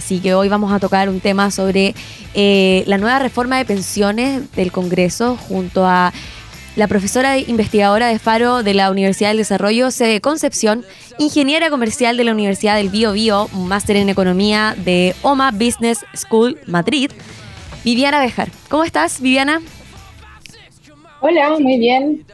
Así 0.00 0.18
que 0.18 0.32
hoy 0.32 0.48
vamos 0.48 0.72
a 0.72 0.80
tocar 0.80 1.10
un 1.10 1.20
tema 1.20 1.50
sobre 1.50 1.94
eh, 2.32 2.84
la 2.86 2.96
nueva 2.96 3.18
reforma 3.18 3.58
de 3.58 3.66
pensiones 3.66 4.50
del 4.52 4.72
Congreso 4.72 5.36
junto 5.36 5.86
a 5.86 6.10
la 6.74 6.88
profesora 6.88 7.36
investigadora 7.36 8.06
de 8.06 8.18
Faro 8.18 8.62
de 8.62 8.72
la 8.72 8.90
Universidad 8.90 9.28
del 9.28 9.36
Desarrollo, 9.36 9.90
sede 9.90 10.22
Concepción, 10.22 10.86
ingeniera 11.18 11.68
comercial 11.68 12.16
de 12.16 12.24
la 12.24 12.32
Universidad 12.32 12.76
del 12.76 12.88
Bio 12.88 13.12
Bio, 13.12 13.48
máster 13.48 13.96
en 13.96 14.08
economía 14.08 14.74
de 14.74 15.14
OMA 15.20 15.50
Business 15.50 15.98
School 16.16 16.58
Madrid, 16.66 17.10
Viviana 17.84 18.20
Bejar. 18.20 18.48
¿Cómo 18.70 18.84
estás, 18.84 19.20
Viviana? 19.20 19.60
Hola, 21.20 21.58
muy 21.60 21.78
bien. 21.78 22.24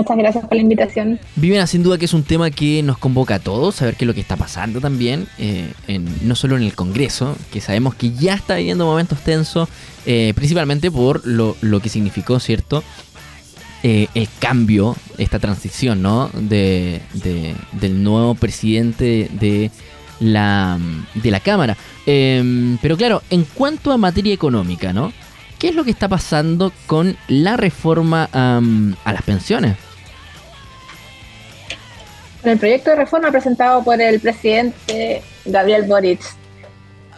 Muchas 0.00 0.16
gracias 0.16 0.46
por 0.46 0.54
la 0.54 0.62
invitación. 0.62 1.20
Viviana, 1.36 1.66
sin 1.66 1.82
duda 1.82 1.98
que 1.98 2.06
es 2.06 2.14
un 2.14 2.22
tema 2.22 2.50
que 2.50 2.82
nos 2.82 2.96
convoca 2.96 3.34
a 3.34 3.38
todos, 3.38 3.74
saber 3.74 3.96
qué 3.96 4.06
es 4.06 4.06
lo 4.06 4.14
que 4.14 4.22
está 4.22 4.34
pasando 4.36 4.80
también, 4.80 5.28
eh, 5.36 5.74
no 6.22 6.34
solo 6.36 6.56
en 6.56 6.62
el 6.62 6.74
Congreso, 6.74 7.36
que 7.52 7.60
sabemos 7.60 7.94
que 7.96 8.12
ya 8.12 8.32
está 8.32 8.56
viviendo 8.56 8.86
momentos 8.86 9.18
tensos, 9.18 9.68
eh, 10.06 10.32
principalmente 10.34 10.90
por 10.90 11.26
lo, 11.26 11.54
lo 11.60 11.80
que 11.80 11.90
significó, 11.90 12.40
¿cierto? 12.40 12.82
Eh, 13.82 14.08
el 14.14 14.26
cambio, 14.38 14.96
esta 15.18 15.38
transición, 15.38 16.00
¿no? 16.00 16.30
De, 16.32 17.02
del 17.72 18.02
nuevo 18.02 18.34
presidente 18.36 19.28
de 19.38 19.70
la, 20.18 20.78
de 21.12 21.30
la 21.30 21.40
Cámara. 21.40 21.76
Em, 22.06 22.78
pero 22.80 22.96
claro, 22.96 23.22
en 23.28 23.44
cuanto 23.44 23.92
a 23.92 23.98
materia 23.98 24.32
económica, 24.32 24.94
¿no? 24.94 25.12
¿Qué 25.58 25.68
es 25.68 25.74
lo 25.74 25.84
que 25.84 25.90
está 25.90 26.08
pasando 26.08 26.72
con 26.86 27.18
la 27.28 27.58
reforma 27.58 28.30
a 28.32 29.12
las 29.12 29.22
pensiones? 29.24 29.76
El 32.42 32.58
proyecto 32.58 32.90
de 32.90 32.96
reforma 32.96 33.30
presentado 33.30 33.84
por 33.84 34.00
el 34.00 34.20
presidente 34.20 35.22
Gabriel 35.44 35.84
Boric. 35.86 36.20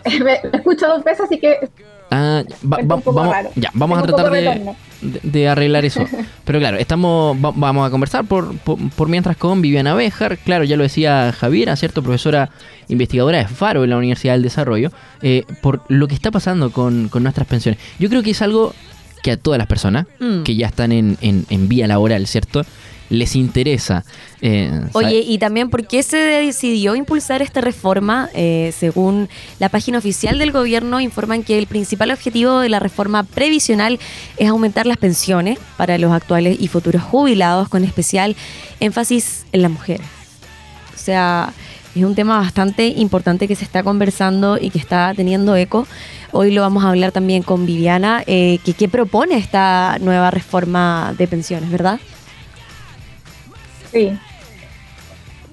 Me 0.25 0.41
escucho 0.53 0.89
dos 0.89 1.05
veces, 1.05 1.27
así 1.27 1.39
que 1.39 1.71
Ah, 2.15 2.45
vamos, 2.61 3.05
ya, 3.55 3.71
vamos 3.73 3.99
a 3.99 4.03
tratar 4.03 4.31
de, 5.01 5.49
arreglar 5.49 5.87
eso. 5.87 6.05
Pero 6.45 6.59
claro, 6.59 6.77
estamos 6.77 7.35
vamos 7.41 7.87
a 7.87 7.91
conversar 7.91 8.27
por, 8.27 8.55
por, 8.59 9.09
mientras 9.09 9.39
con 9.39 9.63
Viviana 9.63 9.95
Bejar, 9.95 10.37
claro, 10.37 10.65
ya 10.65 10.77
lo 10.77 10.83
decía 10.83 11.33
Javiera, 11.33 11.75
¿cierto? 11.75 12.03
Profesora 12.03 12.51
investigadora 12.89 13.39
de 13.39 13.49
Faro 13.49 13.83
en 13.83 13.89
la 13.89 13.97
Universidad 13.97 14.35
del 14.35 14.43
Desarrollo, 14.43 14.93
eh, 15.23 15.45
por 15.63 15.85
lo 15.89 16.07
que 16.07 16.15
está 16.15 16.31
pasando 16.31 16.71
con, 16.71 17.09
nuestras 17.11 17.47
pensiones. 17.47 17.81
Yo 17.99 18.11
creo 18.11 18.23
que 18.23 18.33
es 18.33 18.43
algo 18.43 18.75
que 19.23 19.33
a 19.33 19.37
todas 19.37 19.59
las 19.59 19.67
personas 19.67 20.07
mm. 20.21 20.43
que 20.43 20.57
ya 20.57 20.67
están 20.67 20.93
en, 20.93 21.17
en, 21.21 21.47
en 21.49 21.69
vía 21.69 21.87
laboral, 21.87 22.27
¿cierto? 22.27 22.65
les 23.13 23.37
interesa. 23.37 24.05
Eh, 24.41 24.81
Oye, 24.93 25.19
y 25.21 25.39
también, 25.39 25.71
¿por 25.71 25.87
qué 25.87 26.03
se 26.03 26.17
decidió 26.17 26.97
impulsar 26.97 27.43
esta 27.43 27.61
reforma? 27.61 28.31
Eh, 28.35 28.73
según 28.77 29.29
la 29.59 29.69
página 29.69 29.99
oficial 29.99 30.39
del 30.39 30.51
gobierno, 30.51 30.99
informan 30.99 31.43
que 31.43 31.59
el 31.59 31.67
principal 31.67 32.11
objetivo 32.11 32.61
de 32.61 32.71
la 32.71 32.81
reforma 32.81 33.23
previsional 33.23 34.01
es 34.39 34.49
aumentar 34.49 34.87
las 34.87 34.97
pensiones 34.97 35.59
para 35.77 35.99
los 35.99 36.11
actuales 36.11 36.57
y 36.59 36.69
futuros 36.69 37.03
jubilados, 37.03 37.69
con 37.69 37.85
especial 37.85 38.35
énfasis 38.81 39.45
en 39.53 39.63
las 39.63 39.71
mujeres. 39.71 40.07
O 40.95 40.99
sea, 40.99 41.53
es 41.95 42.05
un 42.05 42.15
tema 42.15 42.39
bastante 42.39 42.87
importante 42.87 43.47
que 43.47 43.55
se 43.55 43.65
está 43.65 43.83
conversando 43.83 44.59
y 44.59 44.71
que 44.71 44.79
está 44.79 45.13
teniendo 45.15 45.57
eco. 45.57 45.87
Hoy 46.31 46.51
lo 46.51 46.63
vamos 46.63 46.85
a 46.85 46.89
hablar 46.89 47.13
también 47.13 47.43
con 47.43 47.67
Viviana, 47.67 48.23
eh, 48.27 48.59
que 48.65 48.73
qué 48.73 48.89
propone 48.89 49.37
esta 49.37 49.99
nueva 50.01 50.31
reforma 50.31 51.15
de 51.19 51.27
pensiones, 51.27 51.71
¿verdad? 51.71 52.01
Sí. 53.93 54.19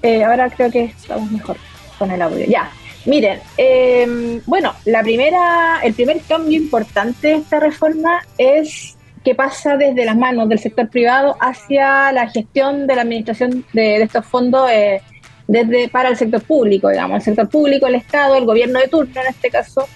Eh, 0.02 0.24
ahora 0.24 0.48
creo 0.48 0.70
que 0.70 0.84
estamos 0.84 1.30
mejor 1.30 1.56
con 1.98 2.10
el 2.10 2.22
audio. 2.22 2.46
Ya. 2.46 2.70
Miren, 3.04 3.40
em, 3.56 4.40
bueno, 4.46 4.74
la 4.84 5.02
primera, 5.02 5.80
el 5.82 5.94
primer 5.94 6.20
cambio 6.22 6.58
importante 6.58 7.28
de 7.28 7.34
esta 7.34 7.60
reforma 7.60 8.22
es 8.36 8.96
que 9.24 9.34
pasa 9.34 9.76
desde 9.76 10.04
las 10.04 10.16
manos 10.16 10.48
del 10.48 10.58
sector 10.58 10.88
privado 10.88 11.36
hacia 11.40 12.12
la 12.12 12.28
gestión 12.28 12.86
de 12.86 12.96
la 12.96 13.02
administración 13.02 13.64
de, 13.72 14.02
estos 14.02 14.24
fondos 14.24 14.70
eh, 14.70 15.02
desde 15.50 15.88
para 15.88 16.10
el 16.10 16.16
sector 16.16 16.40
público, 16.42 16.88
digamos, 16.88 17.16
el 17.18 17.22
sector 17.22 17.48
público, 17.48 17.88
el 17.88 17.96
Estado, 17.96 18.36
el 18.36 18.44
gobierno 18.44 18.78
de 18.78 18.86
turno 18.86 19.20
en 19.20 19.26
este 19.26 19.50
caso, 19.50 19.88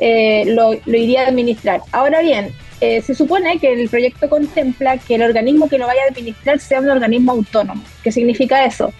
eh, 0.00 0.42
lo, 0.46 0.72
lo, 0.72 0.98
iría 0.98 1.22
a 1.22 1.28
administrar. 1.28 1.82
Ahora 1.92 2.20
bien, 2.20 2.52
eh, 2.80 3.00
se 3.00 3.14
supone 3.14 3.60
que 3.60 3.72
el 3.72 3.88
proyecto 3.88 4.28
contempla 4.28 4.98
que 4.98 5.14
el 5.14 5.22
organismo 5.22 5.68
que 5.68 5.78
lo 5.78 5.86
vaya 5.86 6.00
a 6.02 6.10
administrar 6.10 6.58
sea 6.58 6.80
un 6.80 6.90
organismo 6.90 7.30
autónomo. 7.30 7.80
¿Qué 8.02 8.10
significa 8.10 8.64
eso? 8.64 8.92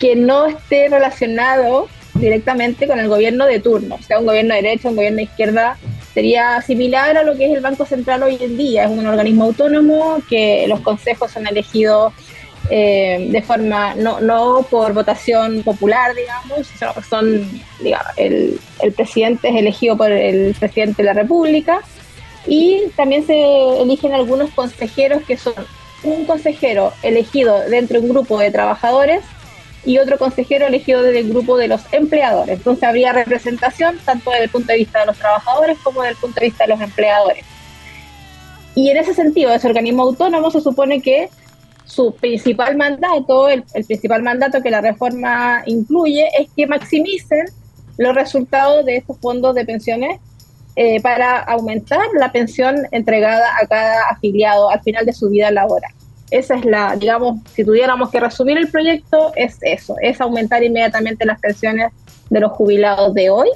Que 0.00 0.16
no 0.16 0.46
esté 0.46 0.88
relacionado 0.88 1.86
directamente 2.14 2.88
con 2.88 2.98
el 2.98 3.06
gobierno 3.06 3.46
de 3.46 3.60
turno, 3.60 3.98
sea 4.04 4.18
un 4.18 4.26
gobierno 4.26 4.54
de 4.56 4.62
derecha, 4.62 4.88
un 4.88 4.96
gobierno 4.96 5.18
de 5.18 5.24
izquierda, 5.24 5.76
sería 6.12 6.60
similar 6.60 7.16
a 7.16 7.22
lo 7.22 7.36
que 7.36 7.46
es 7.46 7.54
el 7.54 7.60
Banco 7.60 7.86
Central 7.86 8.24
hoy 8.24 8.36
en 8.40 8.56
día. 8.56 8.84
Es 8.84 8.90
un 8.90 9.06
organismo 9.06 9.44
autónomo 9.44 10.18
que 10.28 10.66
los 10.66 10.80
consejos 10.80 11.30
son 11.30 11.46
elegidos 11.46 12.12
eh, 12.70 13.28
de 13.30 13.42
forma, 13.42 13.94
no, 13.94 14.20
no 14.20 14.66
por 14.70 14.92
votación 14.92 15.62
popular, 15.62 16.14
digamos, 16.14 16.66
sino 16.66 16.92
son, 17.08 17.62
digamos, 17.80 18.12
el, 18.16 18.58
el 18.80 18.92
presidente 18.92 19.48
es 19.48 19.56
elegido 19.56 19.96
por 19.96 20.10
el 20.10 20.54
presidente 20.54 21.02
de 21.02 21.06
la 21.06 21.12
República 21.12 21.80
y 22.46 22.82
también 22.96 23.26
se 23.26 23.80
eligen 23.80 24.14
algunos 24.14 24.50
consejeros 24.50 25.22
que 25.24 25.36
son 25.36 25.54
un 26.02 26.24
consejero 26.26 26.92
elegido 27.02 27.60
dentro 27.68 27.98
de 27.98 28.06
un 28.06 28.12
grupo 28.12 28.38
de 28.38 28.50
trabajadores 28.50 29.22
y 29.84 29.98
otro 29.98 30.18
consejero 30.18 30.66
elegido 30.66 31.02
desde 31.02 31.20
el 31.20 31.30
grupo 31.30 31.56
de 31.56 31.68
los 31.68 31.82
empleadores. 31.92 32.58
Entonces 32.58 32.84
habría 32.84 33.12
representación 33.12 33.98
tanto 34.04 34.30
desde 34.30 34.44
el 34.44 34.50
punto 34.50 34.72
de 34.72 34.78
vista 34.78 35.00
de 35.00 35.06
los 35.06 35.18
trabajadores 35.18 35.78
como 35.82 36.02
desde 36.02 36.14
el 36.14 36.20
punto 36.20 36.40
de 36.40 36.46
vista 36.46 36.64
de 36.64 36.70
los 36.70 36.80
empleadores. 36.80 37.44
Y 38.74 38.90
en 38.90 38.96
ese 38.96 39.14
sentido, 39.14 39.52
ese 39.52 39.68
organismo 39.68 40.02
autónomo 40.02 40.50
se 40.50 40.60
supone 40.60 41.00
que 41.00 41.28
su 41.84 42.14
principal 42.14 42.76
mandato, 42.76 43.48
el, 43.48 43.62
principal 43.86 44.22
mandato 44.22 44.62
que 44.62 44.70
la 44.70 44.80
reforma 44.80 45.62
incluye, 45.66 46.28
es 46.38 46.48
que 46.56 46.66
maximicen 46.66 47.46
los 47.98 48.14
resultados 48.14 48.84
de 48.84 48.96
estos 48.96 49.18
fondos 49.18 49.54
de 49.54 49.64
pensiones 49.64 50.20
eh, 50.76 51.00
para 51.00 51.38
aumentar 51.38 52.00
la 52.18 52.32
pensión 52.32 52.76
entregada 52.90 53.46
a 53.62 53.66
cada 53.66 54.08
afiliado 54.10 54.70
al 54.70 54.82
final 54.82 55.06
de 55.06 55.12
su 55.12 55.28
vida 55.30 55.50
laboral. 55.50 55.92
Esa 56.30 56.56
es 56.56 56.64
la, 56.64 56.96
digamos, 56.96 57.38
si 57.54 57.64
tuviéramos 57.64 58.10
que 58.10 58.18
resumir 58.18 58.58
el 58.58 58.68
proyecto, 58.68 59.32
es 59.36 59.58
eso, 59.60 59.94
es 60.00 60.20
aumentar 60.20 60.64
inmediatamente 60.64 61.24
las 61.24 61.38
pensiones 61.38 61.92
de 62.30 62.40
los 62.40 62.52
jubilados 62.52 63.14
de 63.14 63.30
hoy 63.30 63.48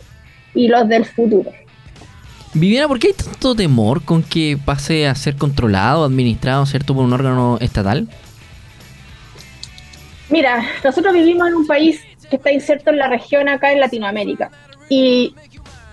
y 0.54 0.68
los 0.68 0.86
del 0.88 1.04
futuro. 1.04 1.50
Viviana, 2.54 2.88
¿por 2.88 2.98
qué 2.98 3.08
hay 3.08 3.12
tanto 3.12 3.54
temor 3.54 4.02
con 4.02 4.22
que 4.22 4.58
pase 4.62 5.06
a 5.06 5.14
ser 5.14 5.36
controlado, 5.36 6.04
administrado, 6.04 6.64
¿cierto?, 6.66 6.94
por 6.94 7.04
un 7.04 7.12
órgano 7.12 7.58
estatal? 7.60 8.08
Mira, 10.30 10.64
nosotros 10.84 11.12
vivimos 11.12 11.48
en 11.48 11.54
un 11.54 11.66
país 11.66 12.00
que 12.28 12.36
está 12.36 12.52
inserto 12.52 12.90
en 12.90 12.98
la 12.98 13.08
región 13.08 13.48
acá 13.48 13.72
en 13.72 13.80
Latinoamérica. 13.80 14.50
Y 14.88 15.34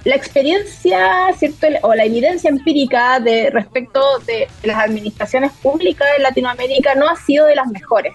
la 0.05 0.15
experiencia, 0.15 1.33
¿cierto? 1.38 1.67
o 1.81 1.94
la 1.94 2.05
evidencia 2.05 2.49
empírica 2.49 3.19
de 3.19 3.49
respecto 3.49 4.01
de 4.27 4.47
las 4.63 4.77
administraciones 4.77 5.51
públicas 5.53 6.07
en 6.17 6.23
Latinoamérica 6.23 6.95
no 6.95 7.09
ha 7.09 7.15
sido 7.15 7.47
de 7.47 7.55
las 7.55 7.67
mejores. 7.67 8.13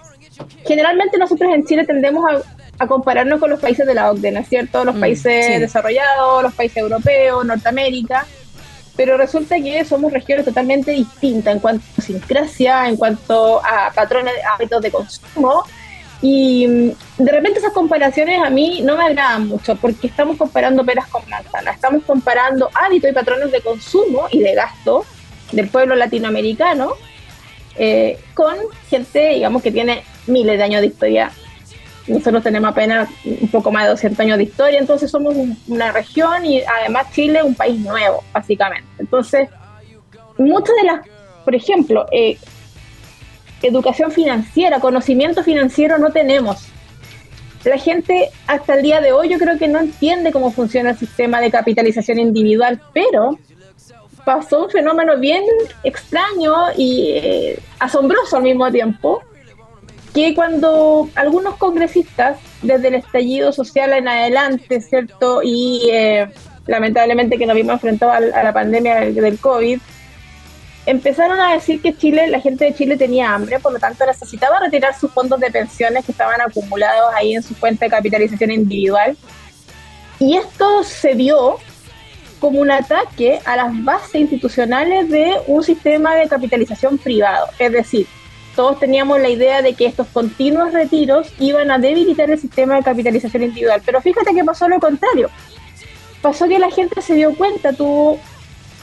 Generalmente 0.65 1.17
nosotros 1.17 1.53
en 1.53 1.65
Chile 1.65 1.85
tendemos 1.85 2.23
a, 2.31 2.60
compararnos 2.87 3.39
con 3.39 3.49
los 3.49 3.59
países 3.59 3.85
de 3.85 3.93
la 3.93 4.11
OCDE, 4.11 4.31
¿no 4.31 4.39
es 4.39 4.49
cierto? 4.49 4.83
Los 4.85 4.95
mm, 4.95 4.99
países 4.99 5.59
desarrollados, 5.59 6.43
los 6.43 6.53
países 6.53 6.77
europeos, 6.77 7.45
Norteamérica, 7.45 8.25
pero 8.95 9.17
resulta 9.17 9.55
que 9.57 9.83
somos 9.85 10.11
regiones 10.11 10.45
totalmente 10.45 10.91
distintas 10.91 11.53
en 11.53 11.59
cuanto 11.59 11.83
a 11.97 12.01
sincrasia, 12.01 12.87
en 12.87 12.97
cuanto 12.97 13.61
a 13.63 13.91
patrones, 13.93 14.33
hábitos 14.53 14.81
de 14.81 14.91
consumo, 14.91 15.63
y 16.21 16.67
mm, 16.67 17.23
de 17.23 17.31
repente 17.31 17.59
esas 17.59 17.73
comparaciones 17.73 18.41
a 18.43 18.49
mí 18.49 18.81
no 18.83 18.95
me 18.95 19.05
agradan 19.05 19.47
mucho 19.47 19.75
porque 19.75 20.07
estamos 20.07 20.37
comparando 20.37 20.85
peras 20.85 21.07
con 21.07 21.27
manzanas, 21.29 21.75
estamos 21.75 22.03
comparando 22.03 22.69
hábitos 22.73 23.09
y 23.09 23.13
patrones 23.13 23.51
de 23.51 23.61
consumo 23.61 24.27
y 24.31 24.39
de 24.39 24.53
gasto 24.53 25.05
del 25.51 25.67
pueblo 25.67 25.95
latinoamericano 25.95 26.93
eh, 27.75 28.19
con 28.33 28.55
gente, 28.89 29.29
digamos, 29.29 29.63
que 29.63 29.71
tiene 29.71 30.03
miles 30.27 30.57
de 30.57 30.63
años 30.63 30.81
de 30.81 30.87
historia. 30.87 31.31
Nosotros 32.07 32.43
tenemos 32.43 32.71
apenas 32.71 33.09
un 33.23 33.47
poco 33.49 33.71
más 33.71 33.83
de 33.83 33.89
200 33.91 34.19
años 34.21 34.37
de 34.37 34.43
historia, 34.45 34.79
entonces 34.79 35.09
somos 35.11 35.35
una 35.67 35.91
región 35.91 36.45
y 36.45 36.61
además 36.61 37.11
Chile 37.13 37.43
un 37.43 37.55
país 37.55 37.79
nuevo, 37.79 38.23
básicamente. 38.33 38.87
Entonces, 38.97 39.49
muchas 40.37 40.75
de 40.75 40.83
las, 40.83 41.01
por 41.45 41.55
ejemplo, 41.55 42.05
eh, 42.11 42.37
educación 43.61 44.11
financiera, 44.11 44.79
conocimiento 44.79 45.43
financiero 45.43 45.97
no 45.97 46.11
tenemos. 46.11 46.67
La 47.63 47.77
gente 47.77 48.31
hasta 48.47 48.73
el 48.73 48.81
día 48.81 49.01
de 49.01 49.11
hoy 49.11 49.29
yo 49.29 49.37
creo 49.37 49.57
que 49.59 49.67
no 49.67 49.79
entiende 49.79 50.31
cómo 50.31 50.51
funciona 50.51 50.91
el 50.91 50.97
sistema 50.97 51.39
de 51.39 51.51
capitalización 51.51 52.17
individual, 52.17 52.81
pero 52.93 53.37
pasó 54.25 54.63
un 54.65 54.69
fenómeno 54.69 55.17
bien 55.17 55.43
extraño 55.83 56.53
y 56.75 57.11
eh, 57.13 57.59
asombroso 57.79 58.37
al 58.37 58.43
mismo 58.43 58.71
tiempo, 58.71 59.21
que 60.13 60.35
cuando 60.35 61.09
algunos 61.15 61.55
congresistas 61.55 62.37
desde 62.61 62.89
el 62.89 62.95
estallido 62.95 63.51
social 63.53 63.93
en 63.93 64.07
adelante, 64.07 64.81
¿cierto? 64.81 65.41
Y 65.43 65.89
eh, 65.91 66.27
lamentablemente 66.67 67.37
que 67.37 67.45
nos 67.45 67.55
vimos 67.55 67.73
enfrentados 67.73 68.33
a, 68.33 68.43
la 68.43 68.53
pandemia 68.53 68.99
del, 68.99 69.39
COVID, 69.39 69.79
empezaron 70.85 71.39
a 71.39 71.53
decir 71.53 71.81
que 71.81 71.95
Chile, 71.95 72.27
la 72.27 72.41
gente 72.41 72.65
de 72.65 72.73
Chile 72.73 72.97
tenía 72.97 73.33
hambre, 73.33 73.59
por 73.59 73.71
lo 73.71 73.79
tanto 73.79 74.05
necesitaba 74.05 74.59
retirar 74.59 74.97
sus 74.99 75.11
fondos 75.11 75.39
de 75.39 75.49
pensiones 75.49 76.05
que 76.05 76.11
estaban 76.11 76.41
acumulados 76.41 77.13
ahí 77.15 77.35
en 77.35 77.43
su 77.43 77.57
cuenta 77.57 77.85
de 77.85 77.91
capitalización 77.91 78.51
individual. 78.51 79.15
Y 80.19 80.35
esto 80.35 80.83
se 80.83 81.13
vio 81.13 81.57
como 82.39 82.59
un 82.59 82.71
ataque 82.71 83.39
a 83.45 83.55
las 83.55 83.83
bases 83.83 84.15
institucionales 84.15 85.09
de 85.09 85.35
un 85.47 85.63
sistema 85.63 86.15
de 86.15 86.27
capitalización 86.27 86.97
privado. 86.97 87.47
Es 87.59 87.71
decir, 87.71 88.07
todos 88.55 88.79
teníamos 88.79 89.19
la 89.19 89.29
idea 89.29 89.61
de 89.61 89.73
que 89.73 89.85
estos 89.85 90.07
continuos 90.07 90.73
retiros 90.73 91.31
iban 91.39 91.71
a 91.71 91.77
debilitar 91.77 92.29
el 92.29 92.39
sistema 92.39 92.75
de 92.75 92.83
capitalización 92.83 93.43
individual. 93.43 93.81
Pero 93.85 94.01
fíjate 94.01 94.33
que 94.33 94.43
pasó 94.43 94.67
lo 94.67 94.79
contrario. 94.79 95.29
Pasó 96.21 96.47
que 96.47 96.59
la 96.59 96.69
gente 96.69 97.01
se 97.01 97.15
dio 97.15 97.35
cuenta, 97.35 97.73
tuvo 97.73 98.19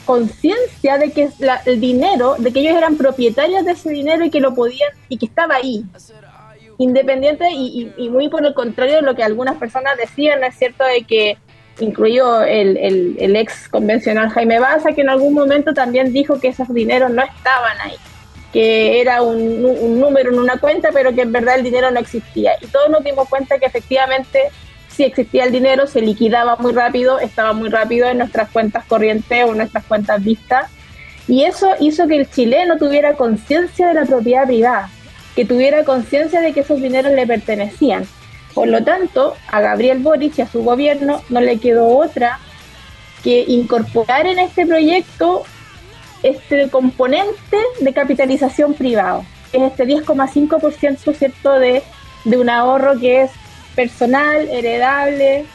conciencia 0.05 0.97
de 0.97 1.11
que 1.11 1.29
el 1.65 1.79
dinero, 1.79 2.35
de 2.39 2.51
que 2.51 2.61
ellos 2.61 2.75
eran 2.75 2.97
propietarios 2.97 3.63
de 3.63 3.73
ese 3.73 3.91
dinero 3.91 4.25
y 4.25 4.31
que 4.31 4.39
lo 4.39 4.55
podían, 4.55 4.89
y 5.07 5.17
que 5.17 5.27
estaba 5.27 5.55
ahí. 5.55 5.85
Independiente 6.79 7.45
y, 7.51 8.09
muy 8.09 8.27
por 8.29 8.43
el 8.45 8.53
contrario 8.53 8.95
de 8.95 9.01
lo 9.03 9.15
que 9.15 9.23
algunas 9.23 9.57
personas 9.57 9.97
decían, 9.97 10.43
es 10.43 10.55
cierto 10.55 10.83
de 10.83 11.03
que 11.03 11.37
incluido 11.79 12.41
el, 12.41 12.75
el, 13.19 13.35
ex 13.35 13.69
convencional 13.69 14.29
Jaime 14.29 14.59
Baza, 14.59 14.93
que 14.93 15.01
en 15.01 15.09
algún 15.09 15.33
momento 15.33 15.73
también 15.73 16.11
dijo 16.11 16.39
que 16.39 16.49
esos 16.49 16.73
dineros 16.73 17.11
no 17.11 17.21
estaban 17.21 17.77
ahí, 17.81 17.95
que 18.53 18.99
era 18.99 19.21
un, 19.21 19.99
número 19.99 20.31
en 20.31 20.39
una 20.39 20.57
cuenta, 20.57 20.89
pero 20.93 21.13
que 21.13 21.21
en 21.21 21.31
verdad 21.31 21.55
el 21.55 21.63
dinero 21.63 21.91
no 21.91 21.99
existía. 21.99 22.53
Y 22.61 22.67
todos 22.67 22.89
nos 22.89 23.03
dimos 23.03 23.29
cuenta 23.29 23.59
que 23.59 23.65
efectivamente 23.65 24.43
si 24.87 25.03
existía 25.03 25.45
el 25.45 25.51
dinero, 25.51 25.87
se 25.87 26.01
liquidaba 26.01 26.55
muy 26.57 26.73
rápido, 26.73 27.19
estaba 27.19 27.53
muy 27.53 27.69
rápido 27.69 28.07
en 28.09 28.17
nuestras 28.17 28.49
cuentas 28.49 28.83
corrientes 28.85 29.45
o 29.45 29.51
en 29.51 29.57
nuestras 29.57 29.85
cuentas 29.85 30.23
vistas. 30.23 30.69
Y 31.27 31.43
eso 31.43 31.69
hizo 31.79 32.07
que 32.07 32.17
el 32.17 32.29
chileno 32.29 32.77
tuviera 32.77 33.13
conciencia 33.13 33.87
de 33.87 33.93
la 33.93 34.05
propiedad 34.05 34.47
privada, 34.47 34.89
que 35.35 35.45
tuviera 35.45 35.83
conciencia 35.83 36.41
de 36.41 36.53
que 36.53 36.61
esos 36.61 36.81
dineros 36.81 37.13
le 37.13 37.27
pertenecían 37.27 38.07
por 38.53 38.67
lo 38.67 38.83
tanto, 38.83 39.35
a 39.47 39.61
Gabriel 39.61 39.99
Boric 39.99 40.37
y 40.37 40.41
a 40.41 40.47
su 40.47 40.63
gobierno 40.63 41.21
no 41.29 41.41
le 41.41 41.59
quedó 41.59 41.87
otra 41.87 42.39
que 43.23 43.45
incorporar 43.47 44.27
en 44.27 44.39
este 44.39 44.65
proyecto 44.65 45.43
este 46.23 46.69
componente 46.69 47.57
de 47.79 47.93
capitalización 47.93 48.73
privado, 48.73 49.23
es 49.53 49.61
este 49.63 49.85
10,5% 49.85 51.13
cierto 51.15 51.59
de, 51.59 51.83
de 52.25 52.37
un 52.37 52.49
ahorro 52.49 52.99
que 52.99 53.23
es 53.23 53.31
personal, 53.75 54.47
heredable, 54.49 55.45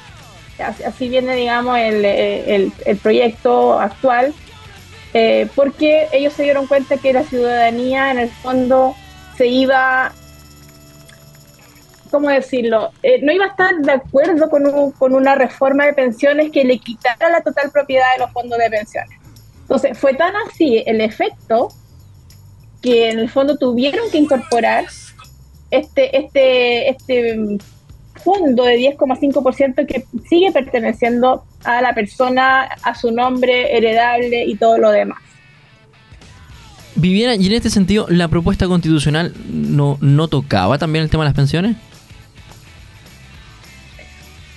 así 0.59 1.09
viene 1.09 1.35
digamos 1.35 1.79
el, 1.79 2.05
el, 2.05 2.97
proyecto 3.03 3.79
actual, 3.79 4.33
eh, 5.13 5.49
porque 5.55 6.09
ellos 6.13 6.33
se 6.33 6.45
dieron 6.45 6.67
cuenta 6.67 6.97
que 6.97 7.13
la 7.13 7.25
ciudadanía 7.25 8.11
en 8.11 8.19
el 8.19 8.31
fondo 8.31 8.95
se 9.37 9.47
iba 9.47 10.13
¿cómo 12.11 12.29
decirlo? 12.29 12.93
Eh, 13.03 13.21
no 13.23 13.33
iba 13.33 13.47
a 13.47 13.49
estar 13.49 13.75
de 13.75 13.91
acuerdo 13.91 14.49
con, 14.49 14.93
con 14.93 15.15
una 15.17 15.35
reforma 15.35 15.85
de 15.85 15.95
pensiones 15.95 16.53
que 16.53 16.63
le 16.63 16.79
quitara 16.79 17.29
la 17.29 17.41
total 17.41 17.73
propiedad 17.73 18.07
de 18.15 18.21
los 18.21 18.31
fondos 18.31 18.57
de 18.57 18.71
pensiones. 18.71 19.24
Entonces, 19.65 19.99
fue 19.99 20.15
tan 20.15 20.35
así 20.47 20.83
el 20.87 21.01
efecto 21.01 21.69
que 22.83 23.11
en 23.11 23.19
el 23.19 23.31
fondo 23.31 23.57
tuvieron 23.57 24.11
que 24.11 24.19
incorporar 24.19 24.85
este, 25.71 26.19
este, 26.19 26.91
este 26.91 27.59
fondo 28.23 28.65
de 28.65 28.77
10,5% 28.77 29.87
que 29.87 30.05
sigue 30.29 30.53
perteneciendo 30.53 31.45
a 31.65 31.81
la 31.81 31.95
persona, 31.95 32.63
a 32.83 32.95
su 32.95 33.11
nombre 33.11 33.75
heredable 33.77 34.45
y 34.45 34.57
todo 34.57 34.77
lo 34.77 34.91
demás. 34.91 35.19
Viviana, 36.97 37.35
y 37.35 37.47
en 37.47 37.53
este 37.53 37.71
sentido, 37.71 38.07
¿la 38.09 38.29
propuesta 38.29 38.69
constitucional 38.69 39.35
no, 39.49 39.99
no 40.01 40.29
tocaba 40.29 40.79
también 40.79 41.05
el 41.05 41.11
tema 41.11 41.25
de 41.25 41.31
las 41.31 41.37
pensiones? 41.37 41.77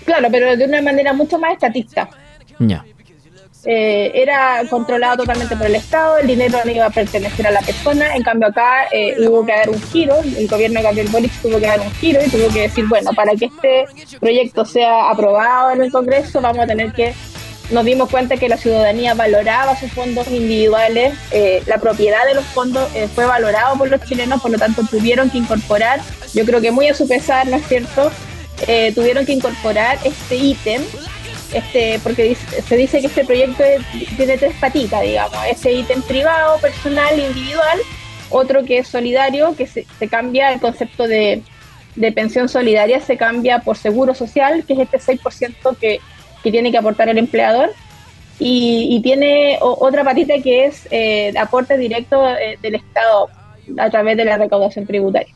Claro, 0.06 0.27
pero 0.31 0.56
de 0.56 0.65
una 0.65 0.81
manera 0.81 1.13
mucho 1.13 1.39
más 1.39 1.53
estatista. 1.53 2.10
Ya. 2.60 2.86
Eh, 3.69 4.14
era 4.14 4.64
controlado 4.69 5.18
totalmente 5.18 5.58
por 5.58 5.66
el 5.66 5.75
Estado, 5.75 6.19
el 6.19 6.28
dinero 6.28 6.58
no 6.64 6.72
iba 6.72 6.86
a 6.86 6.90
pertenecer 6.90 7.48
a 7.48 7.52
la 7.52 7.60
persona, 7.60 8.16
en 8.16 8.24
cambio 8.24 8.48
acá 8.48 8.88
eh, 8.94 9.18
hubo 9.28 9.46
que 9.46 9.52
dar 9.52 9.69
un 9.69 9.81
giro, 9.92 10.16
el 10.38 10.48
gobierno 10.48 10.80
de 10.80 10.84
Gabriel 10.84 11.10
Boric 11.10 11.34
tuvo 11.42 11.60
que 11.60 11.68
dar 11.68 11.81
un 11.81 11.92
giro 11.96 12.22
y 12.25 12.30
tuvo 12.30 12.48
que 12.48 12.62
decir, 12.62 12.86
bueno, 12.88 13.12
para 13.12 13.34
que 13.34 13.48
este 13.48 13.84
proyecto 14.22 14.64
sea 14.64 15.10
aprobado 15.10 15.72
en 15.72 15.81
el 15.81 15.92
Congreso 15.92 16.40
vamos 16.40 16.64
a 16.64 16.68
tener 16.68 16.94
que, 16.94 17.14
nos 17.69 17.84
dimos 17.84 18.10
cuenta 18.10 18.38
que 18.38 18.48
la 18.48 18.56
ciudadanía 18.56 19.16
valoraba 19.16 19.78
sus 19.78 19.92
fondos 19.92 20.30
individuales, 20.30 21.16
eh, 21.31 21.62
la 21.66 21.78
propiedad 21.78 22.25
de 22.25 22.36
los 22.36 22.46
fondos 22.46 22.90
fue 23.13 23.25
valorado 23.25 23.78
por 23.78 23.92
los 23.92 24.02
chilenos, 24.06 24.42
por 24.42 24.52
lo 24.52 24.58
tanto 24.58 24.84
tuvieron 24.90 25.30
que 25.30 25.40
incorporar, 25.40 26.00
yo 26.34 26.46
creo 26.46 26.62
que 26.62 26.72
muy 26.72 26.88
a 26.88 26.94
su 26.94 27.06
pesar, 27.06 27.46
¿no 27.48 27.58
es 27.58 27.68
cierto?, 27.68 28.13
eh, 28.66 28.92
tuvieron 28.96 29.25
que 29.25 29.34
incorporar 29.34 30.00
este 30.04 30.36
ítem, 30.36 30.81
este, 31.54 32.00
porque 32.04 32.36
se 32.36 32.76
dice 32.76 33.02
que 33.02 33.08
este 33.08 33.26
proyecto 33.26 33.64
tiene 34.16 34.38
tres 34.38 34.54
patitas, 34.60 35.02
digamos, 35.02 35.38
ese 35.50 35.74
ítem 35.74 36.02
privado, 36.02 36.60
personal, 36.60 37.18
individual, 37.20 37.80
otro 38.30 38.64
que 38.64 38.80
es 38.80 38.88
solidario, 38.88 39.56
que 39.56 39.68
se, 39.68 39.86
cambia 40.10 40.52
el 40.52 40.60
concepto 40.60 41.08
de, 41.08 41.42
pensión 42.14 42.48
solidaria, 42.48 43.00
se 43.00 43.18
cambia 43.18 43.60
por 43.60 43.78
seguro 43.78 44.14
social, 44.14 44.64
que 44.66 44.74
es 44.74 44.80
este 44.80 45.00
6% 45.00 45.78
que, 45.78 46.00
que 46.44 46.52
tiene 46.52 46.72
que 46.72 46.78
aportar 46.78 47.10
el 47.10 47.18
empleador, 47.18 47.72
y, 48.40 49.02
tiene 49.02 49.58
otra 49.62 50.04
patita 50.04 50.36
que 50.44 50.66
es 50.66 50.88
eh, 50.92 51.34
aporte 51.40 51.78
directo 51.78 52.28
eh, 52.30 52.58
del 52.62 52.76
Estado 52.76 53.30
a 53.80 53.90
través 53.90 54.16
de 54.16 54.26
la 54.26 54.38
recaudación 54.38 54.86
tributaria. 54.86 55.34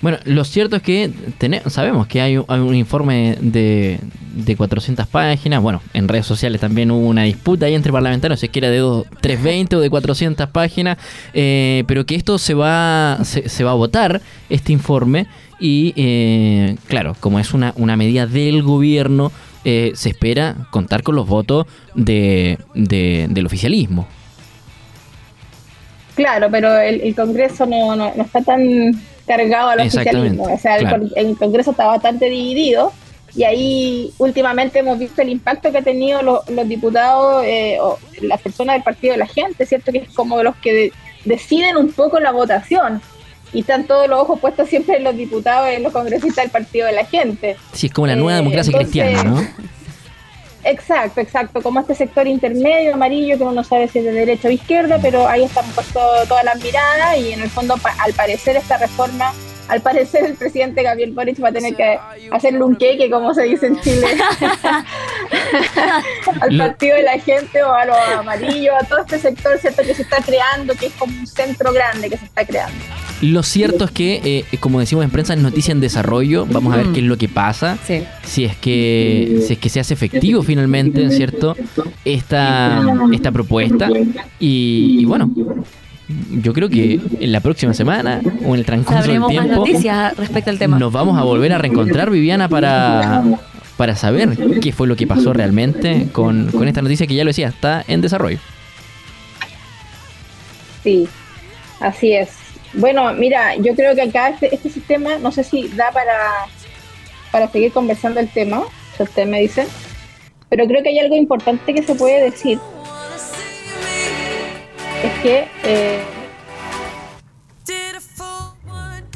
Bueno, 0.00 0.18
lo 0.24 0.44
cierto 0.44 0.76
es 0.76 0.82
que 0.82 1.10
tenemos, 1.36 1.72
sabemos 1.72 2.06
que 2.06 2.22
hay, 2.22 2.38
un 2.38 2.74
informe 2.74 3.36
de, 3.40 4.00
de 4.34 4.56
400 4.56 5.06
páginas. 5.06 5.62
Bueno, 5.62 5.82
en 5.92 6.08
redes 6.08 6.24
sociales 6.24 6.60
también 6.60 6.90
hubo 6.90 7.06
una 7.06 7.24
disputa 7.24 7.66
ahí 7.66 7.74
entre 7.74 7.92
parlamentarios, 7.92 8.40
si 8.40 8.46
es 8.46 8.52
que 8.52 8.60
era 8.60 8.70
de 8.70 8.80
320 9.20 9.76
o 9.76 9.80
de 9.80 9.90
400 9.90 10.48
páginas, 10.48 10.96
eh, 11.34 11.84
pero 11.86 12.06
que 12.06 12.14
esto 12.14 12.38
se 12.38 12.54
va, 12.54 13.18
se, 13.24 13.64
va 13.64 13.72
a 13.72 13.74
votar, 13.74 14.22
este 14.48 14.72
informe, 14.72 15.26
y 15.58 15.92
eh, 15.96 16.76
claro, 16.86 17.14
como 17.20 17.38
es 17.38 17.52
una, 17.52 17.74
una 17.76 17.96
medida 17.96 18.26
del 18.26 18.62
gobierno, 18.62 19.30
eh, 19.64 19.92
se 19.94 20.08
espera 20.08 20.56
contar 20.70 21.02
con 21.02 21.14
los 21.14 21.28
votos 21.28 21.66
de, 21.94 22.58
del 22.74 23.44
oficialismo. 23.44 24.08
Claro, 26.14 26.48
pero 26.50 26.78
el, 26.78 27.14
Congreso 27.14 27.66
no, 27.66 27.94
no 27.94 28.22
está 28.22 28.40
tan 28.42 28.92
cargado 29.30 29.68
al 29.70 29.80
oficialismo. 29.80 30.44
O 30.44 30.58
sea, 30.58 30.76
el, 30.76 31.36
Congreso 31.36 31.70
está 31.70 31.86
bastante 31.86 32.26
dividido 32.26 32.92
y 33.34 33.44
ahí 33.44 34.12
últimamente 34.18 34.80
hemos 34.80 34.98
visto 34.98 35.22
el 35.22 35.28
impacto 35.28 35.70
que 35.70 35.78
han 35.78 35.84
tenido 35.84 36.20
los, 36.22 36.68
diputados 36.68 37.44
eh, 37.46 37.78
o 37.80 37.96
las 38.22 38.40
personas 38.40 38.74
del 38.74 38.82
partido 38.82 39.12
de 39.12 39.18
la 39.18 39.26
gente, 39.26 39.64
¿cierto? 39.66 39.92
Que 39.92 39.98
es 39.98 40.08
como 40.10 40.42
los 40.42 40.56
que 40.56 40.92
deciden 41.24 41.76
un 41.76 41.92
poco 41.92 42.18
la 42.18 42.32
votación 42.32 43.00
y 43.52 43.60
están 43.60 43.84
todos 43.84 44.08
los 44.08 44.18
ojos 44.18 44.40
puestos 44.40 44.68
siempre 44.68 44.96
en 44.96 45.04
los 45.04 45.16
diputados 45.16 45.70
y 45.70 45.76
en 45.76 45.84
los 45.84 45.92
congresistas 45.92 46.44
del 46.44 46.50
partido 46.50 46.86
de 46.86 46.92
la 46.92 47.04
gente. 47.04 47.56
Sí, 47.72 47.86
es 47.86 47.92
como 47.92 48.08
la 48.08 48.16
nueva 48.16 48.38
eh, 48.38 48.42
democracia 48.42 48.76
cristiana, 48.76 49.22
¿no? 49.22 49.46
Exacto, 50.64 51.20
exacto, 51.20 51.62
como 51.62 51.80
este 51.80 51.94
sector 51.94 52.26
intermedio 52.26 52.94
amarillo 52.94 53.36
que 53.36 53.42
uno 53.42 53.52
no 53.52 53.64
sabe 53.64 53.88
si 53.88 54.00
es 54.00 54.04
de 54.04 54.12
derecha 54.12 54.48
o 54.48 54.50
izquierda, 54.50 54.98
pero 55.00 55.26
ahí 55.26 55.44
están 55.44 55.64
puestos 55.72 56.28
todas 56.28 56.44
las 56.44 56.62
miradas 56.62 57.16
y 57.18 57.32
en 57.32 57.40
el 57.40 57.48
fondo 57.48 57.76
al 57.98 58.12
parecer 58.12 58.56
esta 58.56 58.76
reforma 58.76 59.32
al 59.70 59.80
parecer 59.82 60.24
el 60.24 60.34
presidente 60.34 60.82
Gabriel 60.82 61.12
Boric 61.12 61.42
va 61.42 61.50
a 61.50 61.52
tener 61.52 61.76
que 61.76 61.96
hacerle 62.32 62.64
un 62.64 62.74
queque, 62.74 63.08
como 63.08 63.32
se 63.32 63.44
dice 63.44 63.66
en 63.68 63.80
Chile, 63.80 64.04
al 66.40 66.58
partido 66.58 66.96
de 66.96 67.04
la 67.04 67.18
gente 67.20 67.62
o 67.62 67.72
a 67.72 67.84
los 67.84 67.96
amarillos, 67.96 68.74
a 68.80 68.84
todo 68.84 68.98
este 68.98 69.20
sector 69.20 69.56
cierto 69.58 69.82
que 69.82 69.94
se 69.94 70.02
está 70.02 70.16
creando, 70.22 70.74
que 70.74 70.86
es 70.86 70.92
como 70.94 71.16
un 71.16 71.26
centro 71.26 71.72
grande 71.72 72.10
que 72.10 72.16
se 72.16 72.24
está 72.24 72.44
creando. 72.44 72.84
Lo 73.22 73.42
cierto 73.42 73.84
es 73.84 73.90
que, 73.90 74.20
eh, 74.52 74.56
como 74.58 74.80
decimos 74.80 75.04
en 75.04 75.10
prensa, 75.10 75.34
es 75.34 75.40
noticia 75.40 75.72
en 75.72 75.80
desarrollo. 75.80 76.46
Vamos 76.46 76.72
a 76.74 76.78
ver 76.78 76.86
qué 76.92 77.00
es 77.00 77.06
lo 77.06 77.18
que 77.18 77.28
pasa. 77.28 77.78
Si 78.22 78.44
es 78.44 78.56
que 78.56 79.42
si 79.46 79.52
es 79.54 79.58
que 79.58 79.68
se 79.68 79.80
hace 79.80 79.94
efectivo 79.94 80.42
finalmente, 80.42 81.10
¿cierto? 81.10 81.56
Esta, 82.04 82.82
esta 83.12 83.30
propuesta. 83.30 83.88
y 84.38 85.04
bueno, 85.04 85.30
yo 86.42 86.52
creo 86.52 86.68
que 86.68 87.00
en 87.20 87.32
la 87.32 87.40
próxima 87.40 87.74
semana 87.74 88.20
o 88.44 88.54
en 88.54 88.60
el 88.60 88.66
transcurso 88.66 89.10
del 89.10 89.26
tiempo 89.26 89.56
noticias 89.56 90.16
respecto 90.16 90.50
al 90.50 90.58
tema. 90.58 90.78
Nos 90.78 90.92
vamos 90.92 91.18
a 91.18 91.22
volver 91.22 91.52
a 91.52 91.58
reencontrar, 91.58 92.10
Viviana, 92.10 92.48
para, 92.48 93.22
para 93.76 93.96
saber 93.96 94.36
qué 94.60 94.72
fue 94.72 94.86
lo 94.86 94.96
que 94.96 95.06
pasó 95.06 95.32
realmente 95.32 96.08
con, 96.12 96.50
con 96.50 96.68
esta 96.68 96.82
noticia 96.82 97.06
que 97.06 97.14
ya 97.14 97.24
lo 97.24 97.28
decía, 97.28 97.48
está 97.48 97.84
en 97.86 98.00
desarrollo. 98.00 98.38
Sí, 100.82 101.08
así 101.80 102.14
es. 102.14 102.39
Bueno, 102.74 103.12
mira, 103.14 103.56
yo 103.56 103.74
creo 103.74 103.94
que 103.94 104.02
acá 104.02 104.28
este, 104.28 104.54
este 104.54 104.70
sistema, 104.70 105.18
no 105.18 105.32
sé 105.32 105.42
si 105.42 105.68
da 105.68 105.90
para, 105.90 106.46
para 107.32 107.48
seguir 107.48 107.72
conversando 107.72 108.20
el 108.20 108.28
tema, 108.28 108.62
si 108.96 109.02
ustedes 109.02 109.28
me 109.28 109.40
dicen, 109.40 109.66
pero 110.48 110.66
creo 110.66 110.82
que 110.82 110.90
hay 110.90 110.98
algo 111.00 111.16
importante 111.16 111.74
que 111.74 111.82
se 111.82 111.94
puede 111.94 112.22
decir. 112.22 112.60
Es 115.02 115.12
que... 115.22 115.48
Eh, 115.64 116.02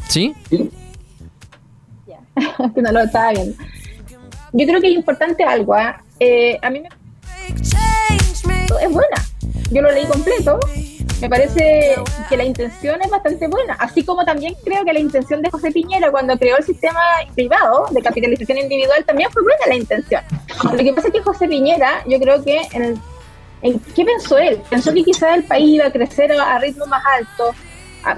¿Sí? 0.08 0.34
Ya, 2.06 2.18
que 2.74 2.82
no 2.82 2.92
lo 2.92 3.00
estaba 3.00 3.32
viendo. 3.32 3.56
Yo 4.52 4.66
creo 4.66 4.80
que 4.80 4.88
es 4.88 4.94
importante 4.94 5.44
algo. 5.44 5.74
¿ah? 5.74 6.02
Eh, 6.18 6.58
a 6.60 6.70
mí 6.70 6.80
me... 6.80 6.88
Es 8.80 8.90
buena. 8.90 9.16
Yo 9.70 9.82
lo 9.82 9.92
leí 9.92 10.06
completo 10.06 10.58
me 11.24 11.30
parece 11.30 11.94
que 12.28 12.36
la 12.36 12.44
intención 12.44 13.00
es 13.02 13.10
bastante 13.10 13.48
buena, 13.48 13.72
así 13.80 14.04
como 14.04 14.26
también 14.26 14.54
creo 14.62 14.84
que 14.84 14.92
la 14.92 15.00
intención 15.00 15.40
de 15.40 15.50
José 15.50 15.70
Piñera 15.70 16.10
cuando 16.10 16.38
creó 16.38 16.58
el 16.58 16.64
sistema 16.64 17.00
privado 17.34 17.86
de 17.92 18.02
capitalización 18.02 18.58
individual 18.58 19.02
también 19.06 19.30
fue 19.30 19.42
buena 19.42 19.66
la 19.66 19.74
intención. 19.74 20.22
Lo 20.70 20.76
que 20.76 20.92
pasa 20.92 21.08
es 21.08 21.14
que 21.14 21.22
José 21.22 21.48
Piñera, 21.48 22.04
yo 22.06 22.20
creo 22.20 22.44
que 22.44 22.60
¿qué 23.94 24.04
pensó 24.04 24.36
él? 24.36 24.60
Pensó 24.68 24.92
que 24.92 25.02
quizás 25.02 25.38
el 25.38 25.44
país 25.44 25.76
iba 25.76 25.86
a 25.86 25.90
crecer 25.90 26.30
a, 26.32 26.58
ritmo 26.58 26.84
más 26.84 27.02
alto, 27.18 27.54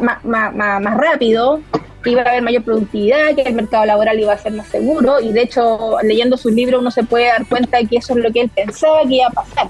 más, 0.01 0.25
más, 0.25 0.53
más, 0.53 0.97
rápido, 0.97 1.61
que 2.03 2.11
iba 2.11 2.23
a 2.23 2.29
haber 2.29 2.43
mayor 2.43 2.65
productividad, 2.65 3.37
que 3.37 3.43
el 3.43 3.55
mercado 3.55 3.85
laboral 3.85 4.19
iba 4.19 4.33
a 4.33 4.39
ser 4.39 4.53
más 4.53 4.67
seguro, 4.67 5.21
y 5.21 5.33
de 5.33 5.43
hecho, 5.43 5.99
leyendo 6.03 6.37
sus 6.37 6.53
libros 6.53 6.81
uno 6.81 6.91
se 6.91 7.05
puede 7.05 7.27
dar 7.27 7.47
cuenta 7.47 7.79
de 7.79 7.87
que 7.87 7.99
eso 7.99 8.15
es 8.15 8.25
lo 8.25 8.33
que 8.33 8.41
él 8.41 8.51
pensaba 8.53 9.03
que 9.03 9.15
iba 9.15 9.29
a 9.29 9.31
pasar 9.31 9.69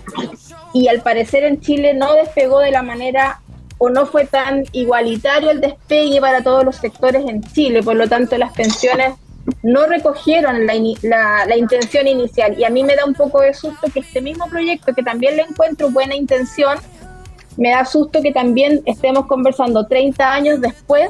y 0.77 0.89
al 0.89 1.01
parecer 1.01 1.45
en 1.45 1.59
Chile 1.61 1.95
no 1.95 2.13
despegó 2.15 2.59
de 2.59 2.71
la 2.71 2.83
manera 2.83 3.41
o 3.79 3.89
no 3.89 4.05
fue 4.05 4.27
tan 4.27 4.65
igualitario 4.73 5.51
el 5.51 5.61
despegue 5.61 6.21
para 6.21 6.43
todos 6.43 6.65
los 6.65 6.77
sectores 6.77 7.25
en 7.27 7.43
Chile, 7.43 7.83
por 7.83 7.97
lo 7.97 8.07
tanto 8.09 8.37
las 8.37 8.53
pensiones 8.53 9.15
no 9.63 9.87
recogieron 9.87 10.67
la, 10.67 10.75
la, 11.47 11.57
intención 11.57 12.07
inicial. 12.07 12.59
Y 12.59 12.65
a 12.65 12.71
mí 12.71 12.83
me 12.83 12.95
da 12.95 13.07
un 13.07 13.15
poco 13.15 13.41
de 13.41 13.55
susto 13.55 13.87
que 13.93 14.01
este 14.01 14.21
mismo 14.21 14.49
proyecto, 14.49 14.93
que 14.93 15.03
también 15.03 15.37
le 15.37 15.43
encuentro 15.43 15.91
buena 15.91 16.15
intención, 16.15 16.79
me 17.57 17.71
da 17.71 17.85
susto 17.87 18.21
que 18.21 18.33
también 18.33 18.83
estemos 18.85 19.27
conversando 19.27 19.87
30 19.87 20.31
años 20.31 20.61
después 20.61 21.09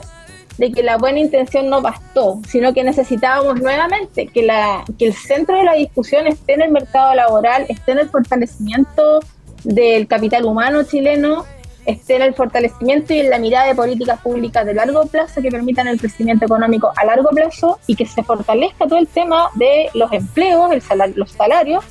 de 0.59 0.71
que 0.71 0.83
la 0.83 0.97
buena 0.97 1.19
intención 1.19 1.69
no 1.69 1.83
bastó, 1.83 2.41
sino 2.47 2.73
que 2.73 2.85
necesitábamos 2.85 3.61
nuevamente 3.61 4.29
que, 4.29 4.43
la, 4.43 4.85
que 4.99 5.07
el 5.07 5.15
centro 5.15 5.57
de 5.57 5.65
la 5.65 5.75
discusión 5.75 6.27
esté 6.27 6.55
en 6.55 6.63
el 6.63 6.71
mercado 6.71 7.15
laboral, 7.15 7.67
esté 7.69 7.93
en 7.93 7.99
el 7.99 8.09
fortalecimiento 8.09 9.21
del 9.67 10.07
capital 10.07 10.45
humano 10.45 10.85
chileno 10.85 11.45
esté 11.87 12.17
en 12.17 12.23
el 12.23 12.35
fortalecimiento 12.35 13.13
y 13.15 13.21
en 13.21 13.31
la 13.31 13.39
mirada 13.39 13.67
de 13.67 13.75
políticas 13.75 14.21
públicas 14.21 14.65
de 14.65 14.75
largo 14.75 15.07
plazo 15.07 15.43
que 15.43 15.51
permitan 15.51 15.89
el 15.89 15.99
crecimiento 15.99 16.45
económico 16.45 16.93
a 16.97 17.05
largo 17.05 17.31
plazo 17.31 17.79
y 17.87 17.95
que 17.95 18.07
se 18.07 18.23
fortalezca 18.23 18.87
todo 18.87 18.99
el 18.99 19.07
tema 19.07 19.51
de 19.55 19.89
los 19.95 20.13
empleos, 20.13 20.71
el 20.73 20.83
los 21.15 21.31
salarios 21.31 21.85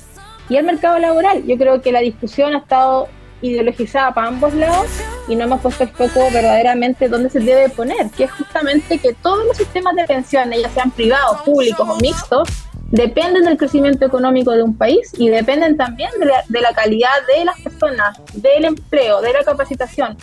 y 0.48 0.56
el 0.56 0.64
mercado 0.64 0.98
laboral. 0.98 1.44
Yo 1.46 1.56
creo 1.56 1.80
que 1.80 1.92
la 1.92 2.00
discusión 2.00 2.54
ha 2.54 2.58
estado 2.58 3.08
ideologizada 3.42 4.12
para 4.12 4.28
ambos 4.28 4.54
lados 4.54 4.86
y 5.28 5.36
no 5.36 5.44
hemos 5.44 5.60
puesto 5.60 5.82
el 5.82 5.90
foco 5.90 6.28
verdaderamente 6.32 7.08
donde 7.08 7.28
se 7.28 7.40
debe 7.40 7.68
poner, 7.68 8.10
que 8.10 8.24
es 8.24 8.32
justamente 8.32 8.98
que 8.98 9.12
todos 9.14 9.44
los 9.46 9.56
sistemas 9.56 9.94
de 9.96 10.04
pensiones, 10.04 10.62
ya 10.62 10.70
sean 10.70 10.90
privados, 10.90 11.42
públicos 11.42 11.86
o 11.88 11.96
mixtos, 11.96 12.48
dependen 12.90 13.44
del 13.44 13.56
crecimiento 13.56 14.06
económico 14.06 14.52
de 14.52 14.62
un 14.62 14.76
país 14.76 15.12
y 15.18 15.28
dependen 15.28 15.76
también 15.76 16.10
de 16.18 16.26
la, 16.26 16.44
de 16.48 16.60
la, 16.60 16.72
calidad 16.72 17.10
de 17.36 17.44
las 17.44 17.60
personas, 17.60 18.18
del 18.34 18.64
empleo, 18.64 19.20
de 19.20 19.32
la 19.32 19.42
capacitación 19.44 20.16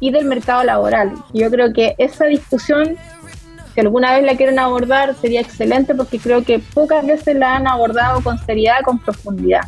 y 0.00 0.10
del 0.10 0.24
mercado 0.24 0.64
laboral. 0.64 1.12
Yo 1.32 1.50
creo 1.50 1.72
que 1.72 1.94
esa 1.98 2.26
discusión, 2.26 2.96
si 3.74 3.80
alguna 3.80 4.14
vez 4.14 4.24
la 4.24 4.36
quieren 4.36 4.58
abordar, 4.58 5.14
sería 5.20 5.40
excelente 5.40 5.94
porque 5.94 6.18
creo 6.18 6.42
que 6.42 6.58
pocas 6.58 7.06
veces 7.06 7.36
la 7.36 7.56
han 7.56 7.68
abordado 7.68 8.22
con 8.22 8.38
seriedad, 8.44 8.80
con 8.84 8.98
profundidad. 8.98 9.62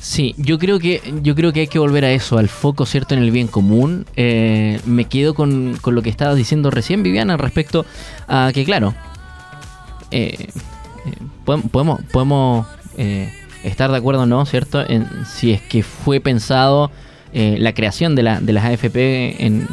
Sí, 0.00 0.34
yo 0.38 0.58
creo 0.58 0.78
que 0.78 1.02
yo 1.22 1.34
creo 1.34 1.52
que 1.52 1.60
hay 1.60 1.66
que 1.66 1.78
volver 1.78 2.04
a 2.04 2.10
eso, 2.12 2.38
al 2.38 2.48
foco 2.48 2.86
cierto 2.86 3.14
en 3.14 3.22
el 3.22 3.30
bien 3.30 3.46
común. 3.46 4.06
Eh, 4.16 4.80
me 4.86 5.04
quedo 5.04 5.34
con, 5.34 5.76
con, 5.80 5.94
lo 5.94 6.02
que 6.02 6.08
estabas 6.08 6.36
diciendo 6.36 6.70
recién, 6.70 7.02
Viviana, 7.02 7.36
respecto 7.36 7.84
a 8.26 8.50
que, 8.54 8.64
claro, 8.64 8.94
eh, 10.10 10.48
podemos, 11.56 12.00
podemos 12.12 12.66
eh, 12.96 13.32
estar 13.64 13.90
de 13.90 13.96
acuerdo 13.96 14.26
no, 14.26 14.44
¿cierto? 14.44 14.80
En 14.86 15.08
si 15.26 15.52
es 15.52 15.62
que 15.62 15.82
fue 15.82 16.20
pensado 16.20 16.90
eh, 17.32 17.56
la 17.58 17.72
creación 17.72 18.14
de, 18.14 18.22
la, 18.22 18.40
de 18.40 18.52
las 18.52 18.64
AFP 18.64 19.44
en, 19.44 19.66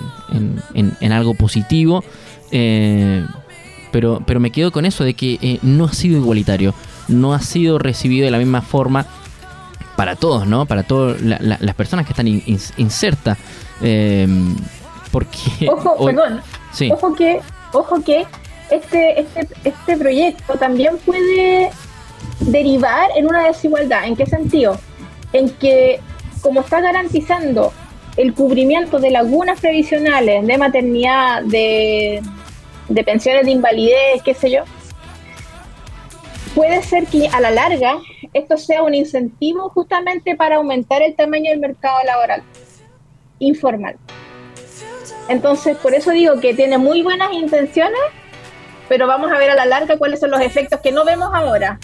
en, 0.73 1.11
algo 1.11 1.33
positivo, 1.33 2.03
eh, 2.51 3.25
pero, 3.91 4.21
pero 4.25 4.39
me 4.39 4.51
quedo 4.51 4.71
con 4.71 4.85
eso 4.85 5.03
de 5.03 5.13
que 5.13 5.59
no 5.61 5.85
ha 5.85 5.93
sido 5.93 6.17
igualitario, 6.17 6.73
no 7.07 7.33
ha 7.33 7.39
sido 7.39 7.77
recibido 7.77 8.25
de 8.25 8.31
la 8.31 8.37
misma 8.37 8.61
forma 8.61 9.05
para 9.95 10.15
todos, 10.15 10.47
¿no? 10.47 10.65
Para 10.65 10.83
todas 10.83 11.21
las 11.21 11.75
personas 11.75 12.05
que 12.05 12.11
están 12.11 12.27
insertas. 12.27 13.37
porque... 15.11 15.69
Ojo, 15.69 16.05
perdón. 16.05 16.41
Ojo 16.91 17.15
que, 17.15 17.39
ojo 17.71 18.03
que 18.03 18.25
este, 18.69 19.21
este, 19.21 19.47
este 19.63 19.97
proyecto 19.97 20.53
también 20.55 20.97
puede 21.05 21.69
derivar 22.39 23.09
en 23.15 23.27
una 23.27 23.47
desigualdad. 23.47 24.05
¿En 24.05 24.15
qué 24.15 24.25
sentido? 24.25 24.79
En 25.33 25.49
que 25.49 25.99
como 26.41 26.61
está 26.61 26.81
garantizando 26.81 27.73
el 28.17 28.33
cubrimiento 28.33 28.99
de 28.99 29.11
lagunas 29.11 29.59
previsionales, 29.59 30.45
de 30.45 30.57
maternidad, 30.57 31.43
de, 31.43 32.21
de 32.87 33.03
pensiones 33.03 33.45
de 33.45 33.51
invalidez, 33.51 34.21
qué 34.23 34.33
sé 34.33 34.51
yo, 34.51 34.63
puede 36.53 36.81
ser 36.81 37.07
que 37.07 37.27
a 37.27 37.41
la 37.41 37.51
larga 37.51 37.97
esto 38.33 38.57
sea 38.57 38.83
un 38.83 38.93
incentivo 38.93 39.69
justamente 39.69 40.35
para 40.35 40.57
aumentar 40.57 41.01
el 41.01 41.15
tamaño 41.15 41.51
del 41.51 41.59
mercado 41.59 41.97
laboral 42.05 42.43
informal. 43.39 43.97
Entonces, 45.27 45.75
por 45.77 45.93
eso 45.93 46.11
digo 46.11 46.39
que 46.39 46.53
tiene 46.53 46.77
muy 46.77 47.01
buenas 47.01 47.33
intenciones, 47.33 47.99
pero 48.87 49.07
vamos 49.07 49.31
a 49.31 49.37
ver 49.37 49.49
a 49.51 49.55
la 49.55 49.65
larga 49.65 49.97
cuáles 49.97 50.19
son 50.19 50.31
los 50.31 50.41
efectos 50.41 50.79
que 50.81 50.91
no 50.91 51.05
vemos 51.05 51.29
ahora. 51.33 51.79